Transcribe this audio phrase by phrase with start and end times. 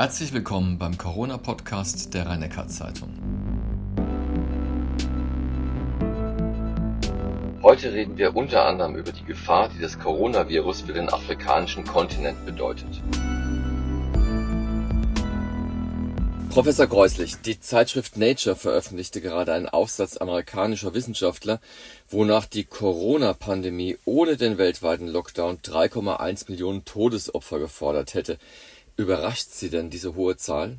[0.00, 3.08] Herzlich willkommen beim Corona-Podcast der rhein zeitung
[7.64, 12.46] Heute reden wir unter anderem über die Gefahr, die das Coronavirus für den afrikanischen Kontinent
[12.46, 13.02] bedeutet.
[16.50, 21.60] Professor Greuslich, die Zeitschrift Nature veröffentlichte gerade einen Aufsatz amerikanischer Wissenschaftler,
[22.08, 28.38] wonach die Corona-Pandemie ohne den weltweiten Lockdown 3,1 Millionen Todesopfer gefordert hätte.
[28.98, 30.78] Überrascht Sie denn diese hohe Zahl?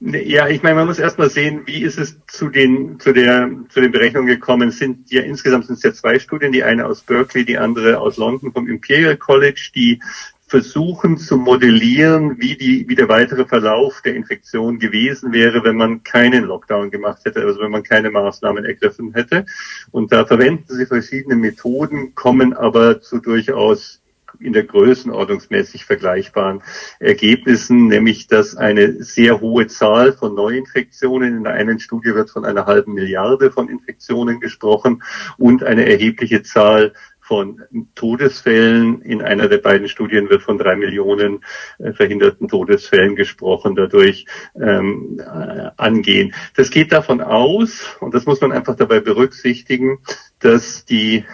[0.00, 3.80] Ja, ich meine, man muss erstmal sehen, wie ist es zu den, zu der, zu
[3.80, 4.72] den Berechnungen gekommen.
[4.72, 8.16] Sind ja insgesamt sind es ja zwei Studien, die eine aus Berkeley, die andere aus
[8.16, 10.00] London vom Imperial College, die
[10.48, 16.02] versuchen zu modellieren, wie die, wie der weitere Verlauf der Infektion gewesen wäre, wenn man
[16.02, 19.46] keinen Lockdown gemacht hätte, also wenn man keine Maßnahmen ergriffen hätte.
[19.92, 24.00] Und da verwenden sie verschiedene Methoden, kommen aber zu durchaus
[24.40, 26.62] in der Größenordnungsmäßig vergleichbaren
[27.00, 32.44] Ergebnissen, nämlich dass eine sehr hohe Zahl von Neuinfektionen, in der einen Studie wird von
[32.44, 35.02] einer halben Milliarde von Infektionen gesprochen
[35.36, 36.92] und eine erhebliche Zahl
[37.28, 37.62] von
[37.94, 39.02] Todesfällen.
[39.02, 41.44] In einer der beiden Studien wird von drei Millionen
[41.78, 44.24] äh, verhinderten Todesfällen gesprochen, dadurch
[44.58, 46.34] ähm, äh, angehen.
[46.56, 49.98] Das geht davon aus, und das muss man einfach dabei berücksichtigen,
[50.38, 51.26] dass die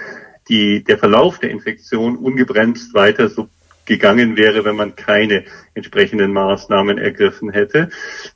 [0.49, 3.49] die, der Verlauf der Infektion ungebremst weiter so
[3.87, 7.91] gegangen wäre, wenn man keine entsprechenden Maßnahmen ergriffen hätte.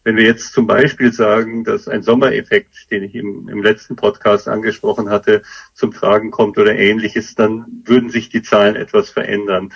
[0.04, 4.48] Wenn wir jetzt zum Beispiel sagen, dass ein Sommereffekt, den ich im, im, letzten Podcast
[4.48, 5.42] angesprochen hatte,
[5.74, 9.72] zum Tragen kommt oder ähnliches, dann würden sich die Zahlen etwas verändern.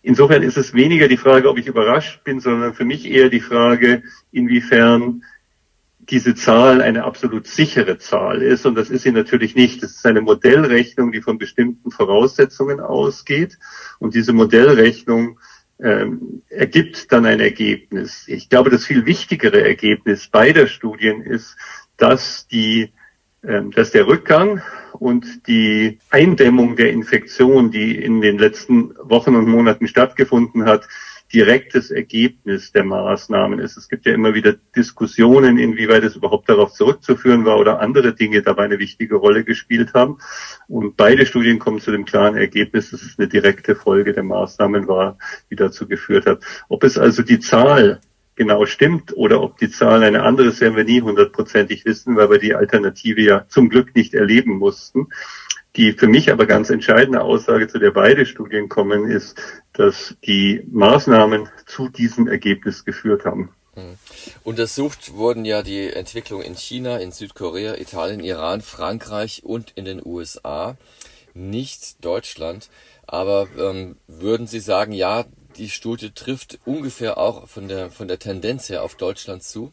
[0.00, 3.40] Insofern ist es weniger die Frage, ob ich überrascht bin, sondern für mich eher die
[3.40, 5.22] Frage, inwiefern
[6.10, 8.66] diese Zahl eine absolut sichere Zahl ist.
[8.66, 9.82] Und das ist sie natürlich nicht.
[9.82, 13.58] Das ist eine Modellrechnung, die von bestimmten Voraussetzungen ausgeht.
[13.98, 15.38] Und diese Modellrechnung
[15.80, 18.24] ähm, ergibt dann ein Ergebnis.
[18.26, 21.56] Ich glaube, das viel wichtigere Ergebnis beider Studien ist,
[21.96, 22.92] dass die
[23.44, 24.62] ähm, dass der Rückgang
[24.92, 30.86] und die Eindämmung der Infektion, die in den letzten Wochen und Monaten stattgefunden hat,
[31.32, 33.76] direktes Ergebnis der Maßnahmen ist.
[33.76, 38.42] Es gibt ja immer wieder Diskussionen, inwieweit es überhaupt darauf zurückzuführen war oder andere Dinge
[38.42, 40.18] dabei eine wichtige Rolle gespielt haben.
[40.68, 44.88] Und beide Studien kommen zu dem klaren Ergebnis, dass es eine direkte Folge der Maßnahmen
[44.88, 45.18] war,
[45.50, 46.42] die dazu geführt hat.
[46.68, 48.00] Ob es also die Zahl
[48.34, 52.30] genau stimmt oder ob die Zahl eine andere ist, werden wir nie hundertprozentig wissen, weil
[52.30, 55.08] wir die Alternative ja zum Glück nicht erleben mussten.
[55.76, 59.40] Die für mich aber ganz entscheidende Aussage, zu der beide Studien kommen, ist,
[59.72, 63.50] dass die Maßnahmen zu diesem Ergebnis geführt haben.
[63.74, 63.96] Hm.
[64.44, 70.04] Untersucht wurden ja die Entwicklung in China, in Südkorea, Italien, Iran, Frankreich und in den
[70.04, 70.76] USA,
[71.32, 72.68] nicht Deutschland.
[73.06, 75.24] Aber ähm, würden Sie sagen, ja,
[75.56, 79.72] die Studie trifft ungefähr auch von der, von der Tendenz her auf Deutschland zu?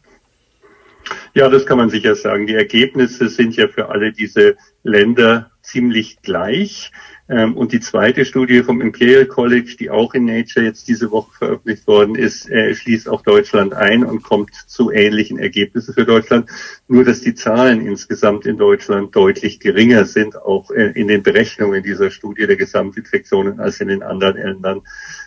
[1.32, 2.46] Ja, das kann man sicher sagen.
[2.46, 6.90] Die Ergebnisse sind ja für alle diese Länder ziemlich gleich.
[7.28, 11.30] Ähm, und die zweite Studie vom Imperial College, die auch in Nature jetzt diese Woche
[11.38, 16.50] veröffentlicht worden ist, äh, schließt auch Deutschland ein und kommt zu ähnlichen Ergebnissen für Deutschland.
[16.88, 21.84] Nur, dass die Zahlen insgesamt in Deutschland deutlich geringer sind, auch äh, in den Berechnungen
[21.84, 24.80] dieser Studie der Gesamtinfektionen als in den anderen Ländern.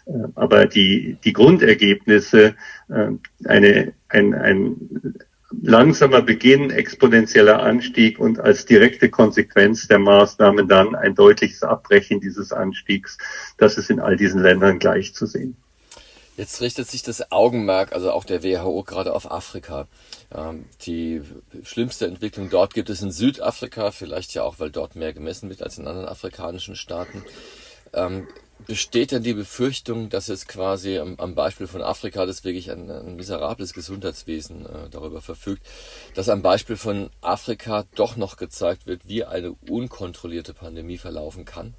[0.06, 2.56] Äh, aber die, die Grundergebnisse,
[3.46, 4.76] eine, ein, ein
[5.62, 12.52] langsamer Beginn, exponentieller Anstieg und als direkte Konsequenz der Maßnahmen dann ein deutliches Abbrechen dieses
[12.52, 13.18] Anstiegs.
[13.58, 15.56] Das ist in all diesen Ländern gleich zu sehen.
[16.36, 19.88] Jetzt richtet sich das Augenmerk, also auch der WHO, gerade auf Afrika.
[20.34, 21.22] Ähm, die
[21.64, 25.62] schlimmste Entwicklung dort gibt es in Südafrika, vielleicht ja auch, weil dort mehr gemessen wird
[25.62, 27.24] als in anderen afrikanischen Staaten.
[28.68, 32.90] Besteht denn die Befürchtung, dass es quasi am, am Beispiel von Afrika, das wirklich ein,
[32.90, 35.66] ein miserables Gesundheitswesen äh, darüber verfügt,
[36.16, 41.74] dass am Beispiel von Afrika doch noch gezeigt wird, wie eine unkontrollierte Pandemie verlaufen kann?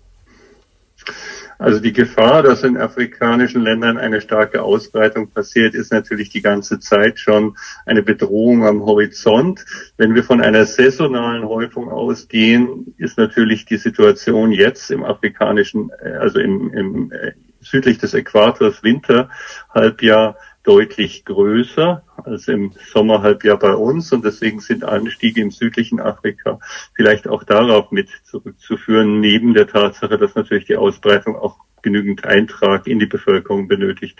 [1.59, 6.81] Also die Gefahr, dass in afrikanischen Ländern eine starke Ausbreitung passiert, ist natürlich die ganze
[6.81, 7.57] Zeit schon
[7.87, 9.65] eine Bedrohung am Horizont.
[9.97, 16.13] Wenn wir von einer saisonalen Häufung ausgehen, ist natürlich die Situation jetzt im afrikanischen, äh,
[16.15, 24.13] also im, im äh, südlich des Äquators Winterhalbjahr deutlich größer als im Sommerhalbjahr bei uns
[24.13, 26.59] und deswegen sind Anstiege im südlichen Afrika
[26.95, 32.87] vielleicht auch darauf mit zurückzuführen, neben der Tatsache, dass natürlich die Ausbreitung auch genügend Eintrag
[32.87, 34.19] in die Bevölkerung benötigt.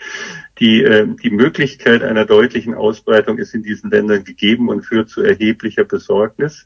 [0.59, 5.21] Die, äh, die Möglichkeit einer deutlichen Ausbreitung ist in diesen Ländern gegeben und führt zu
[5.21, 6.65] erheblicher Besorgnis.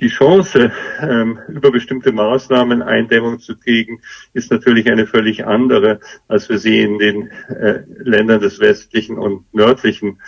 [0.00, 4.00] Die Chance, ähm, über bestimmte Maßnahmen Eindämmung zu kriegen,
[4.32, 9.52] ist natürlich eine völlig andere, als wir sie in den äh, Ländern des westlichen und
[9.54, 10.20] nördlichen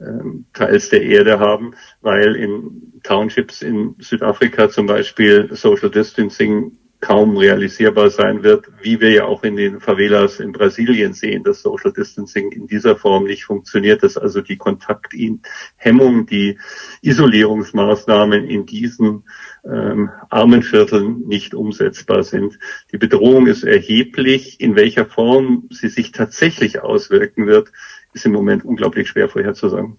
[0.00, 7.36] ähm, Teils der Erde haben, weil in Townships in Südafrika zum Beispiel Social Distancing kaum
[7.36, 11.92] realisierbar sein wird, wie wir ja auch in den Favelas in Brasilien sehen, dass Social
[11.92, 16.58] Distancing in dieser Form nicht funktioniert, dass also die Kontakthemmung, die
[17.02, 19.24] Isolierungsmaßnahmen in diesen
[19.64, 22.60] ähm, armen Vierteln nicht umsetzbar sind.
[22.92, 24.60] Die Bedrohung ist erheblich.
[24.60, 27.72] In welcher Form sie sich tatsächlich auswirken wird,
[28.12, 29.98] ist im Moment unglaublich schwer vorherzusagen.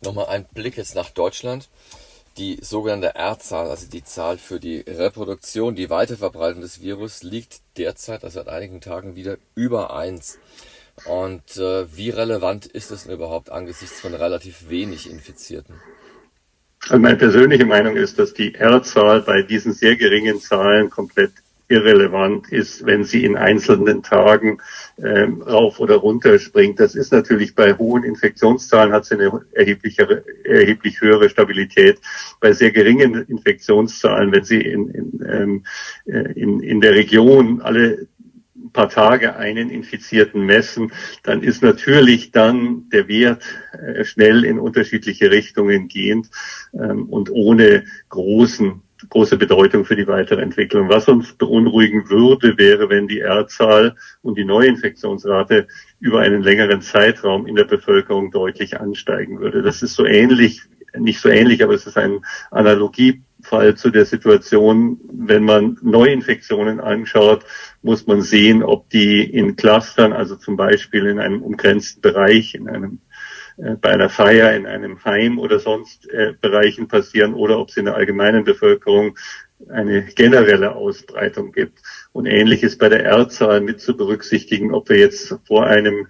[0.00, 1.68] Nochmal ein Blick jetzt nach Deutschland
[2.36, 8.24] die sogenannte R-Zahl, also die Zahl für die Reproduktion, die Weiterverbreitung des Virus, liegt derzeit,
[8.24, 10.38] also seit einigen Tagen wieder über eins.
[11.06, 15.80] Und äh, wie relevant ist es denn überhaupt angesichts von relativ wenig Infizierten?
[16.88, 21.32] Also meine persönliche Meinung ist, dass die R-Zahl bei diesen sehr geringen Zahlen komplett
[21.72, 24.58] irrelevant ist, wenn sie in einzelnen Tagen
[25.02, 26.78] ähm, rauf oder runter springt.
[26.78, 31.98] Das ist natürlich bei hohen Infektionszahlen hat sie eine erhebliche, erheblich höhere Stabilität.
[32.40, 35.64] Bei sehr geringen Infektionszahlen, wenn sie in, in, ähm,
[36.04, 38.06] äh, in, in der Region alle
[38.72, 40.92] paar Tage einen Infizierten messen,
[41.22, 46.30] dann ist natürlich dann der Wert äh, schnell in unterschiedliche Richtungen gehend
[46.74, 50.88] ähm, und ohne großen große Bedeutung für die weitere Entwicklung.
[50.88, 55.66] Was uns beunruhigen würde, wäre, wenn die R-Zahl und die Neuinfektionsrate
[56.00, 59.62] über einen längeren Zeitraum in der Bevölkerung deutlich ansteigen würde.
[59.62, 60.62] Das ist so ähnlich,
[60.98, 67.44] nicht so ähnlich, aber es ist ein Analogiefall zu der Situation, wenn man Neuinfektionen anschaut,
[67.82, 72.68] muss man sehen, ob die in Clustern, also zum Beispiel in einem umgrenzten Bereich, in
[72.68, 72.98] einem
[73.56, 77.84] bei einer Feier in einem Heim oder sonst äh, Bereichen passieren oder ob es in
[77.84, 79.18] der allgemeinen Bevölkerung
[79.68, 81.78] eine generelle Ausbreitung gibt.
[82.12, 86.08] Und ähnliches bei der R-Zahl mit zu berücksichtigen, ob wir jetzt vor einem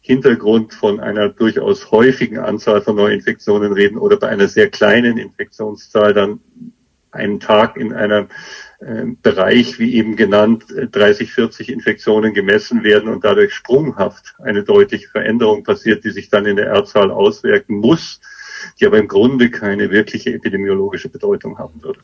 [0.00, 6.12] Hintergrund von einer durchaus häufigen Anzahl von Neuinfektionen reden oder bei einer sehr kleinen Infektionszahl
[6.12, 6.40] dann
[7.10, 8.28] einen Tag in einer
[9.22, 15.08] Bereich, wie eben genannt, 30, äh, 40 Infektionen gemessen werden und dadurch sprunghaft eine deutliche
[15.08, 18.20] Veränderung passiert, die sich dann in der R-Zahl auswirken muss,
[18.78, 22.00] die aber im Grunde keine wirkliche epidemiologische Bedeutung haben würde.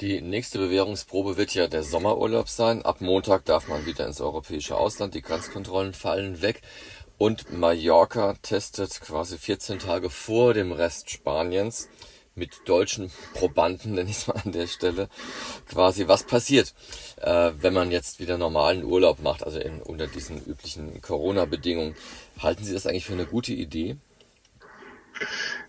[0.00, 2.82] Die nächste Bewährungsprobe wird ja der Sommerurlaub sein.
[2.82, 5.14] Ab Montag darf man wieder ins europäische Ausland.
[5.14, 6.62] Die Grenzkontrollen fallen weg.
[7.18, 11.88] Und Mallorca testet quasi 14 Tage vor dem Rest Spaniens
[12.34, 15.08] mit deutschen Probanden, nenne ich es mal an der Stelle,
[15.68, 16.74] quasi was passiert,
[17.20, 21.94] äh, wenn man jetzt wieder normalen Urlaub macht, also in, unter diesen üblichen Corona-Bedingungen.
[22.38, 23.96] Halten Sie das eigentlich für eine gute Idee?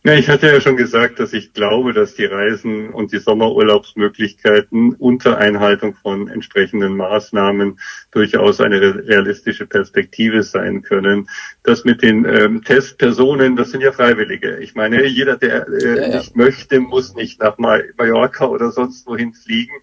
[0.05, 4.95] Ja, ich hatte ja schon gesagt, dass ich glaube, dass die Reisen und die Sommerurlaubsmöglichkeiten
[4.95, 7.79] unter Einhaltung von entsprechenden Maßnahmen
[8.11, 11.29] durchaus eine realistische Perspektive sein können.
[11.63, 14.57] Das mit den ähm, Testpersonen, das sind ja Freiwillige.
[14.57, 16.17] Ich meine, jeder, der äh, ja, ja.
[16.17, 19.73] nicht möchte, muss nicht nach Mallorca oder sonst wohin fliegen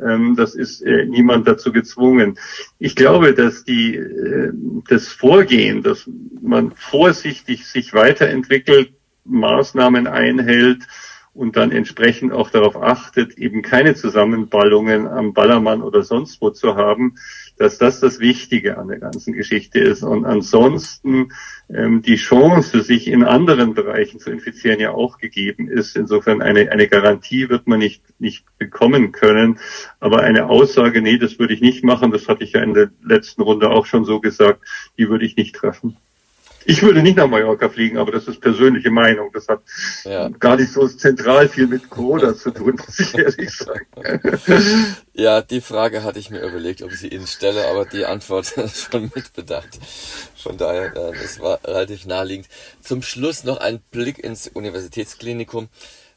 [0.00, 2.38] ähm, das ist äh, niemand dazu gezwungen.
[2.78, 4.50] Ich glaube, dass die, äh,
[4.88, 6.08] das Vorgehen, dass
[6.40, 8.94] man vorsichtig sich weiterentwickelt,
[9.24, 10.86] Maßnahmen einhält
[11.34, 16.76] und dann entsprechend auch darauf achtet, eben keine Zusammenballungen am Ballermann oder sonst wo zu
[16.76, 17.14] haben,
[17.56, 20.02] dass das das Wichtige an der ganzen Geschichte ist.
[20.02, 21.32] Und ansonsten
[21.70, 25.96] ähm, die Chance, sich in anderen Bereichen zu infizieren, ja auch gegeben ist.
[25.96, 29.58] Insofern eine, eine Garantie wird man nicht, nicht bekommen können.
[30.00, 32.90] Aber eine Aussage, nee, das würde ich nicht machen, das hatte ich ja in der
[33.02, 34.60] letzten Runde auch schon so gesagt,
[34.98, 35.96] die würde ich nicht treffen.
[36.64, 39.30] Ich würde nicht nach Mallorca fliegen, aber das ist persönliche Meinung.
[39.32, 39.62] Das hat
[40.04, 40.28] ja.
[40.28, 43.86] gar nicht so zentral viel mit Corona zu tun, muss ich ehrlich sagen.
[45.14, 48.52] Ja, die Frage hatte ich mir überlegt, ob ich sie Ihnen stelle, aber die Antwort
[48.56, 49.78] ist schon mitbedacht.
[50.36, 52.48] Von daher, äh, das war relativ naheliegend.
[52.80, 55.68] Zum Schluss noch ein Blick ins Universitätsklinikum.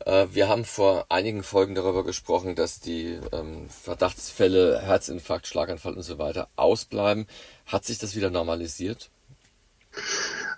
[0.05, 6.03] Äh, wir haben vor einigen Folgen darüber gesprochen, dass die ähm, Verdachtsfälle Herzinfarkt, Schlaganfall und
[6.03, 7.27] so weiter ausbleiben.
[7.65, 9.09] Hat sich das wieder normalisiert?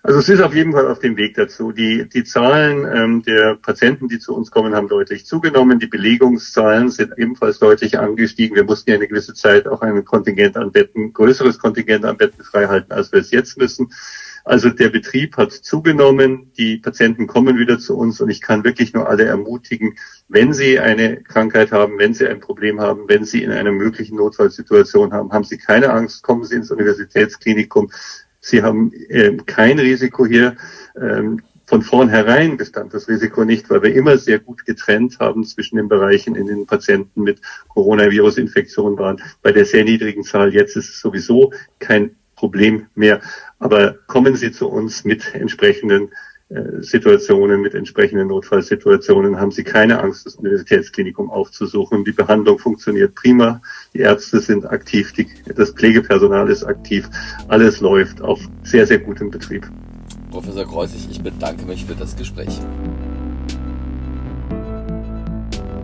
[0.03, 1.71] Also es ist auf jeden Fall auf dem Weg dazu.
[1.71, 5.79] Die, die Zahlen ähm, der Patienten, die zu uns kommen, haben deutlich zugenommen.
[5.79, 8.55] Die Belegungszahlen sind ebenfalls deutlich angestiegen.
[8.55, 12.43] Wir mussten ja eine gewisse Zeit auch ein Kontingent an Betten, größeres Kontingent an Betten
[12.43, 13.91] freihalten, als wir es jetzt müssen.
[14.47, 18.93] Also der Betrieb hat zugenommen, die Patienten kommen wieder zu uns und ich kann wirklich
[18.93, 19.97] nur alle ermutigen,
[20.29, 24.15] wenn sie eine Krankheit haben, wenn sie ein Problem haben, wenn sie in einer möglichen
[24.15, 27.91] Notfallsituation haben, haben Sie keine Angst, kommen Sie ins Universitätsklinikum.
[28.47, 30.55] Sie haben äh, kein Risiko hier.
[30.95, 35.75] Ähm, von vornherein bestand das Risiko nicht, weil wir immer sehr gut getrennt haben zwischen
[35.75, 39.21] den Bereichen, in denen Patienten mit Coronavirus-Infektion waren.
[39.41, 43.19] Bei der sehr niedrigen Zahl jetzt ist es sowieso kein Problem mehr.
[43.59, 46.11] Aber kommen Sie zu uns mit entsprechenden
[46.49, 52.05] Situationen, mit entsprechenden Notfallsituationen, haben Sie keine Angst, das Universitätsklinikum aufzusuchen.
[52.05, 53.61] Die Behandlung funktioniert prima.
[53.93, 57.09] Die Ärzte sind aktiv, die, das Pflegepersonal ist aktiv.
[57.49, 59.69] Alles läuft auf sehr, sehr gutem Betrieb.
[60.31, 62.61] Professor Kreuzig, ich bedanke mich für das Gespräch.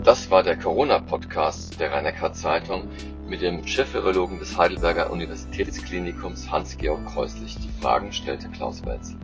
[0.06, 2.88] Das war der Corona-Podcast der rhein zeitung
[3.28, 7.58] mit dem Chefvirologen des Heidelberger Universitätsklinikums Hans-Georg Kreuslich.
[7.58, 9.18] Die Fragen stellte Klaus Welzel.